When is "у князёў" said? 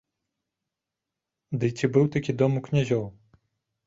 2.61-3.05